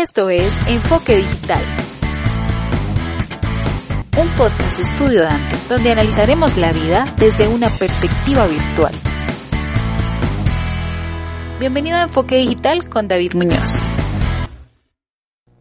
[0.00, 1.60] Esto es Enfoque Digital,
[4.16, 8.92] un podcast de Estudio Dante, donde analizaremos la vida desde una perspectiva virtual.
[11.58, 13.76] Bienvenido a Enfoque Digital con David Muñoz.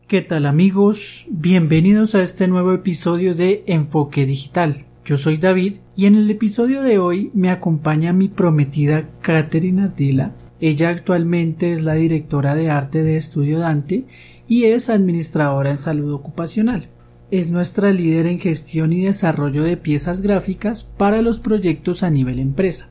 [0.08, 1.26] ¿Qué tal amigos?
[1.32, 4.86] Bienvenidos a este nuevo episodio de Enfoque Digital.
[5.04, 10.36] Yo soy David y en el episodio de hoy me acompaña mi prometida Caterina Dila.
[10.60, 14.06] Ella actualmente es la directora de arte de Estudio Dante
[14.48, 16.88] y es administradora en salud ocupacional.
[17.30, 22.40] Es nuestra líder en gestión y desarrollo de piezas gráficas para los proyectos a nivel
[22.40, 22.88] empresa.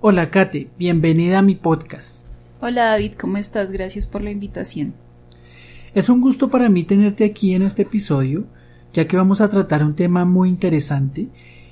[0.00, 2.24] Hola Kate, bienvenida a mi podcast.
[2.60, 3.70] Hola David, ¿cómo estás?
[3.70, 4.94] Gracias por la invitación.
[5.94, 8.44] Es un gusto para mí tenerte aquí en este episodio,
[8.92, 11.28] ya que vamos a tratar un tema muy interesante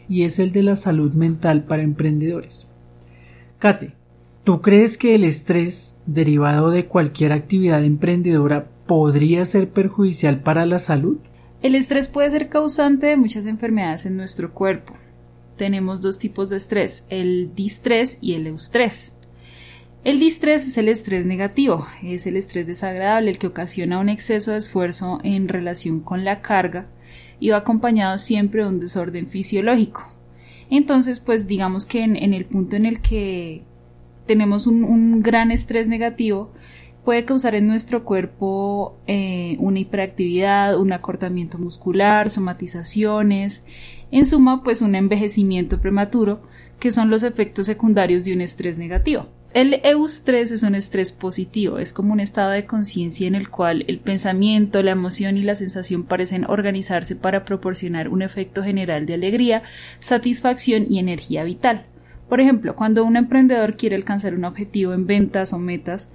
[0.09, 2.69] y es el de la salud mental para emprendedores.
[3.59, 3.95] Kate,
[4.51, 10.81] ¿tú crees que el estrés derivado de cualquier actividad emprendedora podría ser perjudicial para la
[10.81, 11.19] salud?
[11.63, 14.95] El estrés puede ser causante de muchas enfermedades en nuestro cuerpo.
[15.57, 19.15] Tenemos dos tipos de estrés, el distrés y el eustrés.
[20.03, 24.51] El distrés es el estrés negativo, es el estrés desagradable, el que ocasiona un exceso
[24.51, 26.89] de esfuerzo en relación con la carga
[27.39, 30.13] y va acompañado siempre de un desorden fisiológico.
[30.71, 33.63] Entonces, pues digamos que en, el punto en el que
[34.31, 36.53] tenemos un, gran estrés negativo,
[37.05, 43.65] puede causar en nuestro cuerpo eh, una hiperactividad, un acortamiento muscular, somatizaciones,
[44.13, 46.43] en suma, pues un envejecimiento prematuro,
[46.79, 49.27] que son los efectos secundarios de un estrés negativo.
[49.53, 53.85] El eustrés es un estrés positivo, es como un estado de conciencia en el cual
[53.89, 59.15] el pensamiento, la emoción y la sensación parecen organizarse para proporcionar un efecto general de
[59.15, 59.65] alegría,
[59.99, 61.87] satisfacción y energía vital.
[62.31, 66.09] Por ejemplo, cuando un emprendedor quiere alcanzar un objetivo en ventas o metas,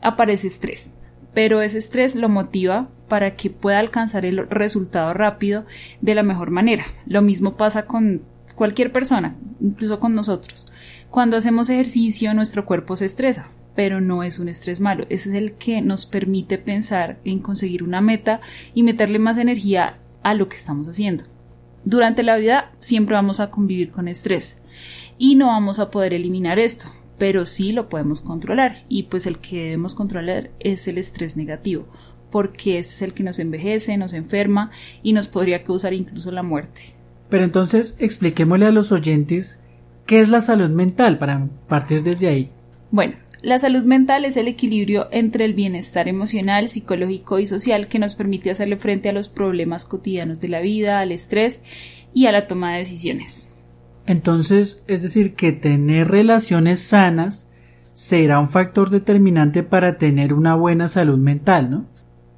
[0.00, 0.90] aparece estrés,
[1.34, 5.66] pero ese estrés lo motiva para que pueda alcanzar el resultado rápido
[6.00, 6.86] de la mejor manera.
[7.06, 8.22] Lo mismo pasa con
[8.54, 10.66] cualquier persona, incluso con nosotros.
[11.10, 15.34] Cuando hacemos ejercicio nuestro cuerpo se estresa, pero no es un estrés malo, ese es
[15.34, 18.40] el que nos permite pensar en conseguir una meta
[18.72, 21.24] y meterle más energía a lo que estamos haciendo.
[21.84, 24.59] Durante la vida siempre vamos a convivir con estrés
[25.20, 26.86] y no vamos a poder eliminar esto,
[27.18, 31.86] pero sí lo podemos controlar y pues el que debemos controlar es el estrés negativo
[32.32, 34.70] porque este es el que nos envejece, nos enferma
[35.02, 36.94] y nos podría causar incluso la muerte.
[37.28, 39.60] Pero entonces expliquémosle a los oyentes
[40.06, 42.50] ¿Qué es la salud mental para partir desde ahí?
[42.90, 48.00] Bueno, la salud mental es el equilibrio entre el bienestar emocional, psicológico y social que
[48.00, 51.62] nos permite hacerle frente a los problemas cotidianos de la vida, al estrés
[52.12, 53.49] y a la toma de decisiones.
[54.06, 57.46] Entonces, es decir, que tener relaciones sanas
[57.92, 61.86] será un factor determinante para tener una buena salud mental, ¿no?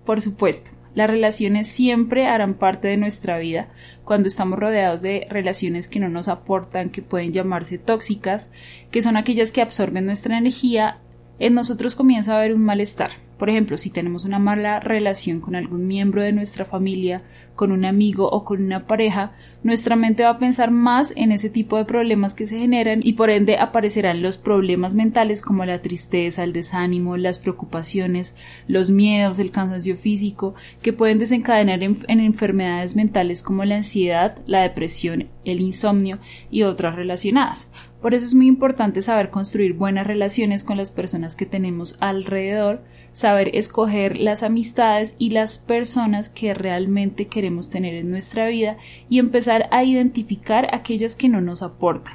[0.04, 0.72] Por supuesto.
[0.94, 3.68] Las relaciones siempre harán parte de nuestra vida
[4.04, 8.50] cuando estamos rodeados de relaciones que no nos aportan, que pueden llamarse tóxicas,
[8.90, 10.98] que son aquellas que absorben nuestra energía,
[11.42, 13.10] en nosotros comienza a haber un malestar.
[13.36, 17.22] Por ejemplo, si tenemos una mala relación con algún miembro de nuestra familia,
[17.56, 19.32] con un amigo o con una pareja,
[19.64, 23.14] nuestra mente va a pensar más en ese tipo de problemas que se generan y
[23.14, 28.36] por ende aparecerán los problemas mentales como la tristeza, el desánimo, las preocupaciones,
[28.68, 34.38] los miedos, el cansancio físico, que pueden desencadenar en, en enfermedades mentales como la ansiedad,
[34.46, 36.20] la depresión, el insomnio
[36.52, 37.68] y otras relacionadas.
[38.02, 42.80] Por eso es muy importante saber construir buenas relaciones con las personas que tenemos alrededor,
[43.12, 48.76] saber escoger las amistades y las personas que realmente queremos tener en nuestra vida
[49.08, 52.14] y empezar a identificar aquellas que no nos aportan.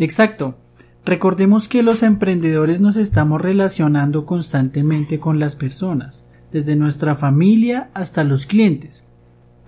[0.00, 0.56] Exacto.
[1.04, 8.24] Recordemos que los emprendedores nos estamos relacionando constantemente con las personas, desde nuestra familia hasta
[8.24, 9.04] los clientes.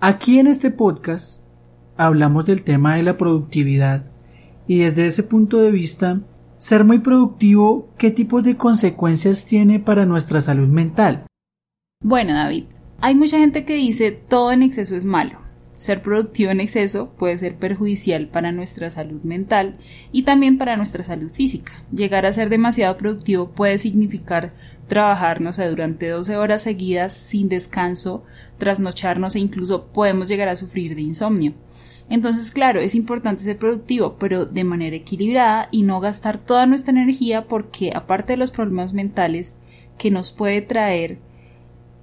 [0.01, 1.41] Aquí en este podcast
[1.95, 4.12] hablamos del tema de la productividad
[4.67, 6.21] y desde ese punto de vista,
[6.57, 11.25] ser muy productivo, ¿qué tipos de consecuencias tiene para nuestra salud mental?
[12.01, 12.65] Bueno, David,
[13.01, 15.43] hay mucha gente que dice todo en exceso es malo.
[15.75, 19.77] Ser productivo en exceso puede ser perjudicial para nuestra salud mental
[20.13, 21.73] y también para nuestra salud física.
[21.91, 24.53] Llegar a ser demasiado productivo puede significar
[24.87, 28.23] trabajar, no sé, durante 12 horas seguidas sin descanso,
[28.57, 31.53] trasnocharnos e incluso podemos llegar a sufrir de insomnio.
[32.09, 36.91] Entonces, claro, es importante ser productivo, pero de manera equilibrada y no gastar toda nuestra
[36.91, 39.57] energía porque aparte de los problemas mentales
[39.97, 41.19] que nos puede traer,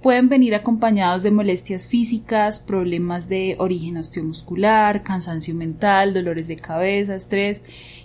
[0.01, 7.15] pueden venir acompañados de molestias físicas, problemas de origen osteomuscular, cansancio mental, dolores de cabeza,
[7.15, 7.61] estrés.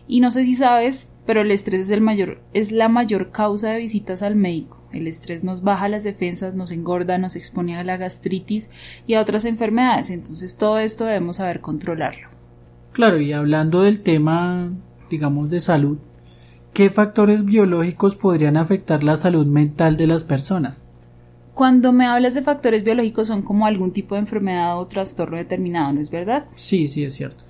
[0.06, 3.70] Y no sé si sabes, pero el estrés es, el mayor, es la mayor causa
[3.70, 4.81] de visitas al médico.
[4.93, 8.70] El estrés nos baja las defensas, nos engorda, nos expone a la gastritis
[9.06, 10.11] y a otras enfermedades.
[10.11, 12.28] Entonces todo esto debemos saber controlarlo.
[12.93, 14.70] Claro, y hablando del tema,
[15.11, 15.99] digamos, de salud,
[16.73, 20.82] ¿qué factores biológicos podrían afectar la salud mental de las personas?
[21.52, 25.93] Cuando me hablas de factores biológicos son como algún tipo de enfermedad o trastorno determinado,
[25.93, 26.44] ¿no es verdad?
[26.55, 27.45] Sí, sí, es cierto.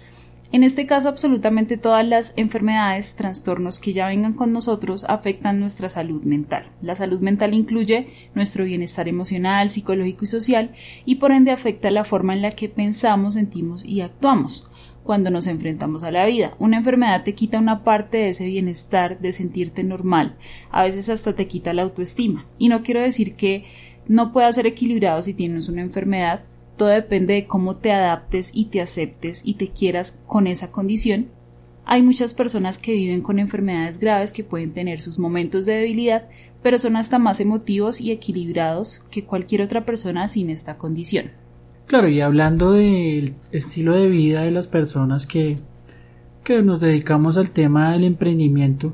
[0.52, 5.88] En este caso, absolutamente todas las enfermedades, trastornos que ya vengan con nosotros afectan nuestra
[5.88, 6.68] salud mental.
[6.80, 10.70] La salud mental incluye nuestro bienestar emocional, psicológico y social
[11.04, 14.68] y por ende afecta la forma en la que pensamos, sentimos y actuamos
[15.02, 16.54] cuando nos enfrentamos a la vida.
[16.58, 20.36] Una enfermedad te quita una parte de ese bienestar, de sentirte normal.
[20.70, 22.44] A veces hasta te quita la autoestima.
[22.58, 23.64] Y no quiero decir que
[24.08, 26.42] no puedas ser equilibrado si tienes una enfermedad,
[26.76, 31.26] todo depende de cómo te adaptes y te aceptes y te quieras con esa condición.
[31.84, 36.28] Hay muchas personas que viven con enfermedades graves que pueden tener sus momentos de debilidad,
[36.62, 41.30] pero son hasta más emotivos y equilibrados que cualquier otra persona sin esta condición.
[41.86, 45.58] Claro, y hablando del estilo de vida de las personas que,
[46.42, 48.92] que nos dedicamos al tema del emprendimiento,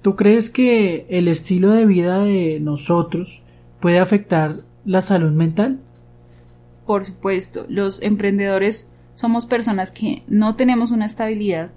[0.00, 3.42] ¿tú crees que el estilo de vida de nosotros
[3.80, 5.80] puede afectar la salud mental?
[6.90, 11.70] Por supuesto, los emprendedores somos personas que no tenemos una estabilidad,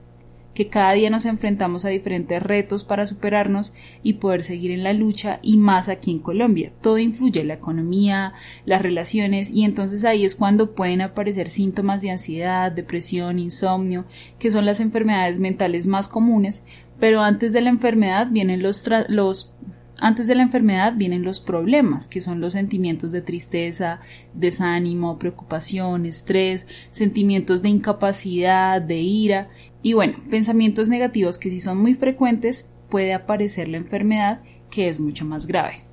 [0.55, 4.91] que cada día nos enfrentamos a diferentes retos para superarnos y poder seguir en la
[4.91, 6.71] lucha y más aquí en Colombia.
[6.81, 8.33] Todo influye, la economía,
[8.65, 14.05] las relaciones y entonces ahí es cuando pueden aparecer síntomas de ansiedad, depresión, insomnio,
[14.39, 16.63] que son las enfermedades mentales más comunes,
[16.99, 19.53] pero antes de la enfermedad vienen los, los
[19.99, 23.99] antes de la enfermedad vienen los problemas, que son los sentimientos de tristeza,
[24.33, 29.49] desánimo, preocupación, estrés, sentimientos de incapacidad, de ira
[29.81, 34.99] y bueno, pensamientos negativos que si son muy frecuentes puede aparecer la enfermedad que es
[34.99, 35.83] mucho más grave.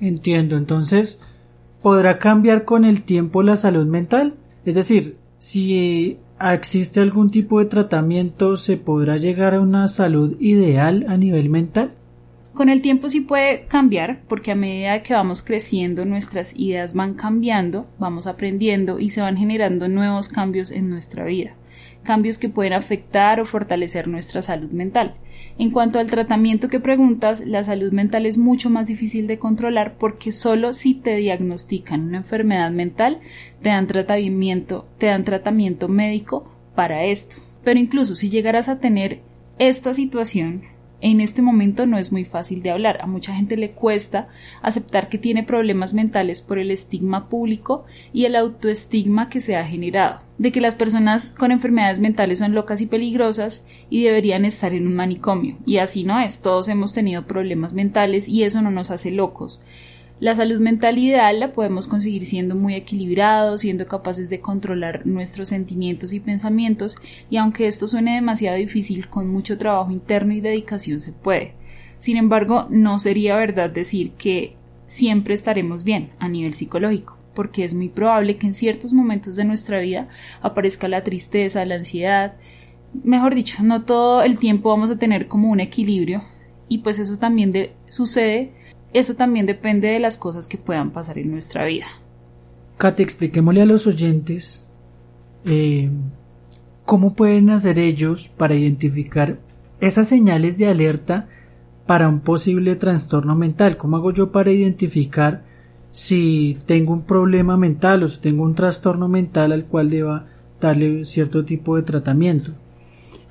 [0.00, 1.18] Entiendo, entonces,
[1.82, 4.34] ¿podrá cambiar con el tiempo la salud mental?
[4.64, 11.06] Es decir, si existe algún tipo de tratamiento, ¿se podrá llegar a una salud ideal
[11.08, 11.92] a nivel mental?
[12.58, 17.14] Con el tiempo sí puede cambiar porque a medida que vamos creciendo nuestras ideas van
[17.14, 21.54] cambiando, vamos aprendiendo y se van generando nuevos cambios en nuestra vida,
[22.02, 25.14] cambios que pueden afectar o fortalecer nuestra salud mental.
[25.56, 29.94] En cuanto al tratamiento que preguntas, la salud mental es mucho más difícil de controlar
[29.96, 33.20] porque solo si te diagnostican una enfermedad mental
[33.62, 37.36] te dan tratamiento, te dan tratamiento médico para esto.
[37.62, 39.20] Pero incluso si llegaras a tener
[39.60, 40.62] esta situación,
[41.00, 43.00] en este momento no es muy fácil de hablar.
[43.00, 44.28] A mucha gente le cuesta
[44.62, 49.64] aceptar que tiene problemas mentales por el estigma público y el autoestigma que se ha
[49.64, 54.72] generado, de que las personas con enfermedades mentales son locas y peligrosas y deberían estar
[54.72, 55.56] en un manicomio.
[55.64, 56.40] Y así no es.
[56.40, 59.60] Todos hemos tenido problemas mentales y eso no nos hace locos.
[60.20, 65.50] La salud mental ideal la podemos conseguir siendo muy equilibrados, siendo capaces de controlar nuestros
[65.50, 66.96] sentimientos y pensamientos,
[67.30, 71.52] y aunque esto suene demasiado difícil, con mucho trabajo interno y dedicación se puede.
[72.00, 74.56] Sin embargo, no sería verdad decir que
[74.86, 79.44] siempre estaremos bien a nivel psicológico, porque es muy probable que en ciertos momentos de
[79.44, 80.08] nuestra vida
[80.42, 82.34] aparezca la tristeza, la ansiedad,
[83.04, 86.24] mejor dicho, no todo el tiempo vamos a tener como un equilibrio,
[86.66, 87.52] y pues eso también
[87.88, 88.52] sucede
[88.92, 91.86] eso también depende de las cosas que puedan pasar en nuestra vida.
[92.78, 94.66] Kate, expliquémosle a los oyentes
[95.44, 95.90] eh,
[96.84, 99.38] cómo pueden hacer ellos para identificar
[99.80, 101.28] esas señales de alerta
[101.86, 103.76] para un posible trastorno mental.
[103.76, 105.42] ¿Cómo hago yo para identificar
[105.92, 110.26] si tengo un problema mental o si tengo un trastorno mental al cual deba
[110.60, 112.52] darle cierto tipo de tratamiento?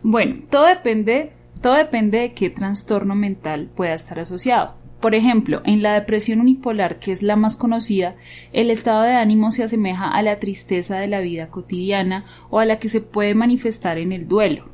[0.04, 4.74] Bueno, todo depende, todo depende de qué trastorno mental pueda estar asociado.
[5.00, 8.16] Por ejemplo, en la depresión unipolar, que es la más conocida,
[8.52, 12.66] el estado de ánimo se asemeja a la tristeza de la vida cotidiana o a
[12.66, 14.70] la que se puede manifestar en el duelo.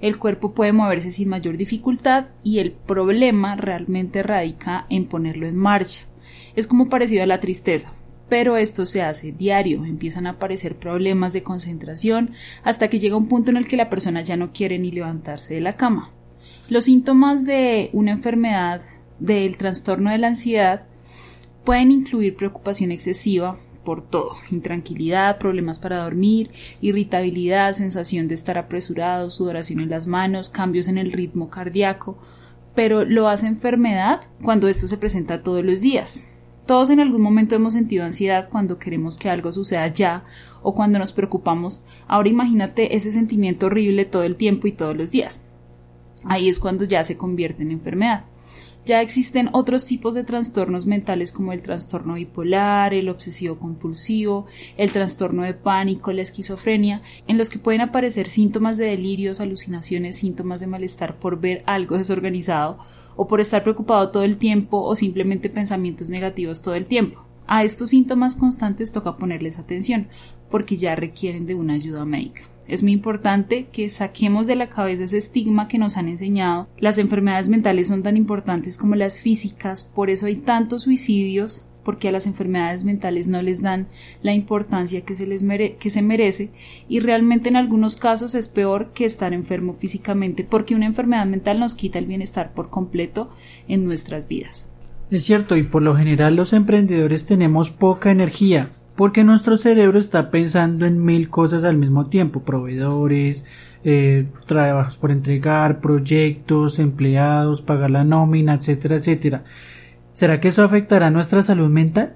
[0.00, 5.56] El cuerpo puede moverse sin mayor dificultad y el problema realmente radica en ponerlo en
[5.56, 6.02] marcha.
[6.56, 7.92] Es como parecido a la tristeza,
[8.28, 12.30] pero esto se hace diario, empiezan a aparecer problemas de concentración
[12.64, 15.54] hasta que llega un punto en el que la persona ya no quiere ni levantarse
[15.54, 16.10] de la cama.
[16.68, 18.82] Los síntomas de una enfermedad
[19.20, 20.82] del trastorno de la ansiedad
[21.64, 26.50] pueden incluir preocupación excesiva por todo, intranquilidad, problemas para dormir,
[26.80, 32.18] irritabilidad, sensación de estar apresurado, sudoración en las manos, cambios en el ritmo cardíaco,
[32.74, 36.26] pero lo hace enfermedad cuando esto se presenta todos los días.
[36.66, 40.24] Todos en algún momento hemos sentido ansiedad cuando queremos que algo suceda ya
[40.62, 41.82] o cuando nos preocupamos.
[42.06, 45.42] Ahora imagínate ese sentimiento horrible todo el tiempo y todos los días.
[46.22, 48.24] Ahí es cuando ya se convierte en enfermedad.
[48.86, 54.46] Ya existen otros tipos de trastornos mentales como el trastorno bipolar, el obsesivo compulsivo,
[54.78, 60.16] el trastorno de pánico, la esquizofrenia, en los que pueden aparecer síntomas de delirios, alucinaciones,
[60.16, 62.78] síntomas de malestar por ver algo desorganizado
[63.16, 67.22] o por estar preocupado todo el tiempo o simplemente pensamientos negativos todo el tiempo.
[67.46, 70.08] A estos síntomas constantes toca ponerles atención
[70.50, 72.49] porque ya requieren de una ayuda médica.
[72.70, 76.68] Es muy importante que saquemos de la cabeza ese estigma que nos han enseñado.
[76.78, 82.08] Las enfermedades mentales son tan importantes como las físicas, por eso hay tantos suicidios, porque
[82.08, 83.88] a las enfermedades mentales no les dan
[84.22, 85.42] la importancia que se les
[85.80, 86.50] que se merece
[86.88, 91.58] y realmente en algunos casos es peor que estar enfermo físicamente porque una enfermedad mental
[91.58, 93.30] nos quita el bienestar por completo
[93.66, 94.68] en nuestras vidas.
[95.10, 100.30] Es cierto y por lo general los emprendedores tenemos poca energía porque nuestro cerebro está
[100.30, 103.46] pensando en mil cosas al mismo tiempo, proveedores,
[103.82, 109.44] eh, trabajos por entregar, proyectos, empleados, pagar la nómina, etcétera, etcétera.
[110.12, 112.12] ¿Será que eso afectará nuestra salud mental?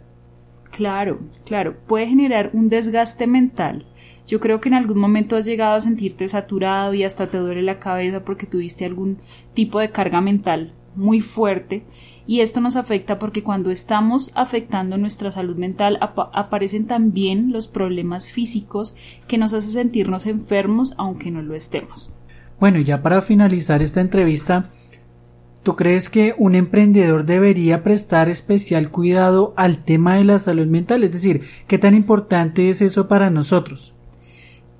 [0.72, 3.86] Claro, claro, puede generar un desgaste mental.
[4.26, 7.62] Yo creo que en algún momento has llegado a sentirte saturado y hasta te duele
[7.62, 9.20] la cabeza porque tuviste algún
[9.54, 11.84] tipo de carga mental muy fuerte
[12.26, 18.30] y esto nos afecta porque cuando estamos afectando nuestra salud mental aparecen también los problemas
[18.30, 18.94] físicos
[19.28, 22.12] que nos hacen sentirnos enfermos aunque no lo estemos.
[22.58, 24.70] Bueno, ya para finalizar esta entrevista,
[25.62, 31.04] ¿tú crees que un emprendedor debería prestar especial cuidado al tema de la salud mental?
[31.04, 33.92] Es decir, ¿qué tan importante es eso para nosotros?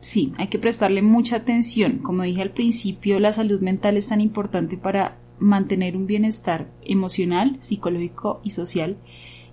[0.01, 1.99] Sí, hay que prestarle mucha atención.
[1.99, 7.57] Como dije al principio, la salud mental es tan importante para mantener un bienestar emocional,
[7.61, 8.97] psicológico y social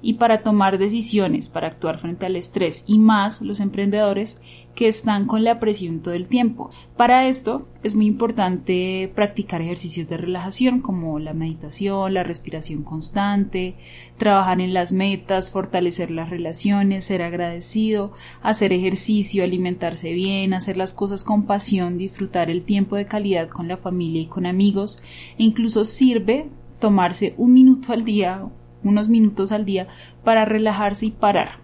[0.01, 4.39] y para tomar decisiones, para actuar frente al estrés y más los emprendedores
[4.75, 6.71] que están con la presión todo el tiempo.
[6.97, 13.75] Para esto es muy importante practicar ejercicios de relajación como la meditación, la respiración constante,
[14.17, 20.93] trabajar en las metas, fortalecer las relaciones, ser agradecido, hacer ejercicio, alimentarse bien, hacer las
[20.93, 25.01] cosas con pasión, disfrutar el tiempo de calidad con la familia y con amigos
[25.37, 26.47] e incluso sirve
[26.79, 28.45] tomarse un minuto al día
[28.83, 29.87] unos minutos al día
[30.23, 31.60] para relajarse y parar.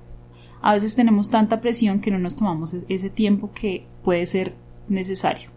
[0.61, 4.53] A veces tenemos tanta presión que no nos tomamos ese tiempo que puede ser
[4.89, 5.49] necesario.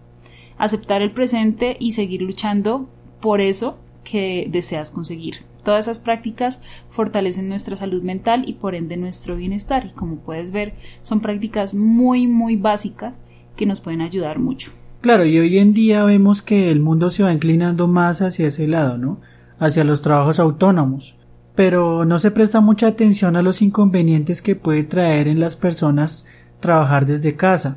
[0.58, 2.88] Aceptar el presente y seguir luchando
[3.20, 5.36] por eso que deseas conseguir.
[5.64, 10.50] Todas esas prácticas fortalecen nuestra salud mental y por ende nuestro bienestar y como puedes
[10.50, 13.14] ver son prácticas muy muy básicas
[13.56, 14.72] que nos pueden ayudar mucho.
[15.02, 18.66] Claro, y hoy en día vemos que el mundo se va inclinando más hacia ese
[18.66, 19.20] lado, ¿no?
[19.58, 21.14] Hacia los trabajos autónomos
[21.60, 26.24] pero no se presta mucha atención a los inconvenientes que puede traer en las personas
[26.58, 27.76] trabajar desde casa.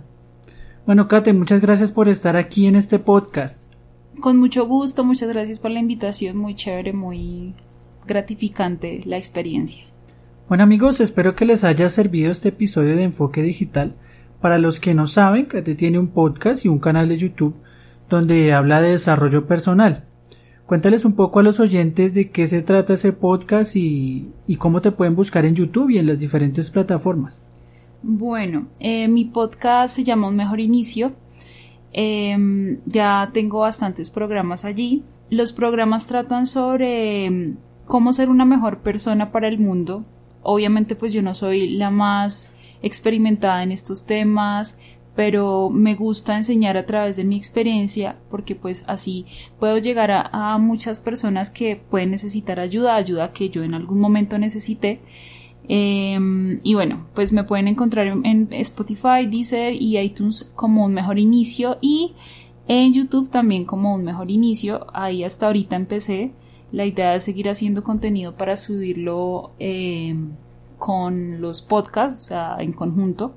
[0.85, 3.61] Bueno, Kate, muchas gracias por estar aquí en este podcast.
[4.21, 7.55] Con mucho gusto, muchas gracias por la invitación, muy chévere, muy
[8.07, 9.83] gratificante la experiencia.
[10.47, 13.95] Bueno amigos, espero que les haya servido este episodio de Enfoque Digital.
[14.39, 17.57] Para los que no saben, Kate tiene un podcast y un canal de YouTube
[18.09, 20.05] donde habla de desarrollo personal.
[20.65, 24.91] Cuéntales un poco a los oyentes de qué se trata ese podcast y, cómo te
[24.91, 27.41] pueden buscar en YouTube y en las diferentes plataformas.
[28.01, 31.11] Bueno, eh, mi podcast se llama Un Mejor Inicio.
[31.91, 35.03] Em, ya tengo bastantes programas allí.
[35.29, 40.05] Los programas tratan sobre em, cómo ser una mejor persona para el mundo.
[40.43, 42.49] Obviamente pues yo no soy la más
[42.81, 44.77] experimentada en estos temas,
[45.15, 49.25] pero me gusta enseñar a través de mi experiencia porque pues así
[49.59, 54.37] puedo llegar a, muchas personas que pueden necesitar ayuda, ayuda que yo en algún momento
[54.37, 55.01] necesité.
[55.67, 61.19] Em, y bueno, pues me pueden encontrar en, Spotify, Deezer y iTunes como un mejor
[61.19, 62.13] inicio y
[62.67, 64.87] en YouTube también como un mejor inicio.
[64.93, 66.31] Ahí hasta ahorita empecé.
[66.71, 70.31] La idea es seguir haciendo contenido para subirlo em,
[70.79, 73.35] con los podcasts, o sea, en conjunto.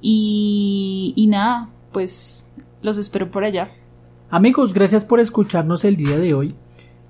[0.00, 2.46] Y, nada, pues
[2.82, 3.70] los espero por allá.
[4.30, 6.54] Amigos, gracias por escucharnos el día de hoy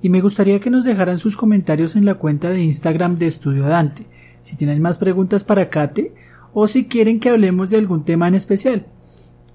[0.01, 3.65] y me gustaría que nos dejaran sus comentarios en la cuenta de Instagram de Estudio
[3.65, 4.07] Dante,
[4.43, 6.15] si tienen más preguntas para Kate
[6.53, 8.87] o si quieren que hablemos de algún tema en especial.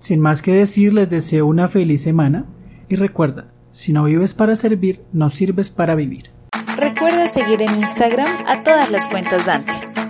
[0.01, 2.45] Sin más que decir, les deseo una feliz semana
[2.89, 6.29] y recuerda, si no vives para servir, no sirves para vivir.
[6.77, 10.02] Recuerda seguir en Instagram a todas las cuentas Dante.